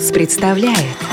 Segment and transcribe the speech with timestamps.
[0.00, 1.09] Animals представляет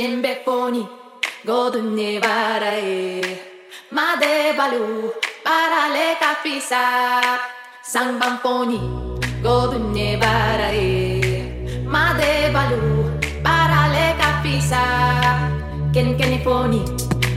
[0.00, 0.88] Djembe phony,
[1.44, 3.20] golden nevarae.
[3.92, 5.12] Made balu,
[5.44, 7.38] parale kapisa.
[7.84, 8.80] Sangban phony,
[9.42, 11.20] golden nevarae.
[11.84, 12.80] Made balu,
[13.44, 14.82] parale kapisa.
[15.92, 16.80] Ken ken phony,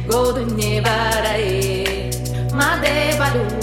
[0.08, 1.84] golden nevarae.
[2.56, 3.63] Made balu.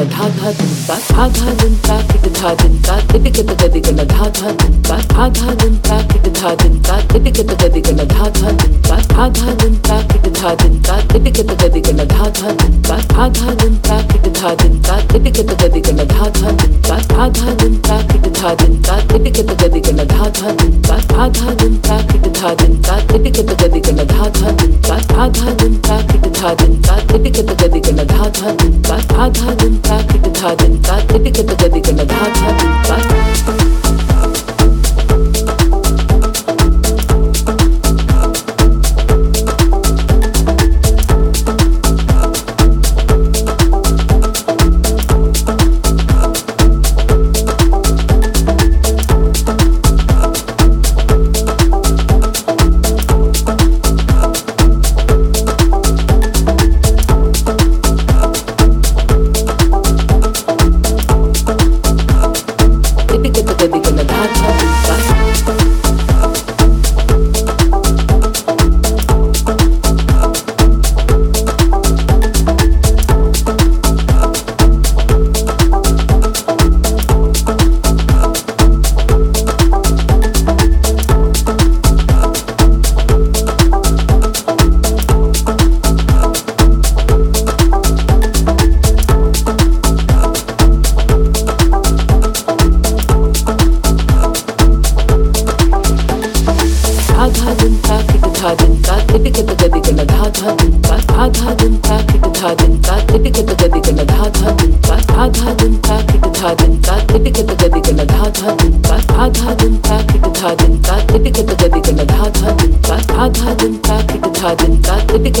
[0.00, 4.28] धा दिन ता धा धा दिन ता kit धा दिन ता तिटिक तग दिगन धा
[4.38, 8.28] धा दिन ता धा धा दिन ता किट धा दिन ता तिटिक तग दिगन धा
[8.38, 12.28] धा दिन ता धा धा दिन ता किट धा दिन ता तिटिक तग दिगन धा
[12.38, 16.28] धा दिन ता धा धा दिन ता किट धा दिन ता तिटिक तग दिगन धा
[16.38, 20.28] धा दिन ता धा धा दिन ता किट धा दिन ता तिटिक तग दिगन धा
[20.38, 24.28] धा दिन ता धा धा दिन ता किट धा दिन ता तिटिक तग दिगन धा
[24.40, 28.28] धा दिन ता धा धा दिन ता किट धा दिन ता तिटिक तग दिगन धा
[28.40, 31.79] धा दिन ता धा धा दिन ता सा किट धा दिन का तिप किप गबी
[31.87, 33.80] गम धा धा दिन का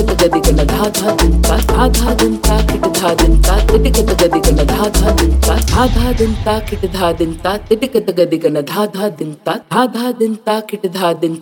[0.00, 3.56] तिटिक तग दिगन धा धा दिन ता धा धा दिन ता किट धा दिन ता
[3.70, 7.56] तिटिक तग दिगन धा धा दिन ता धा धा दिन ता किट धा दिन ता
[7.68, 11.36] तिटिक तग दिगन धा धा दिन ता धा धा दिन ता किट धा दिन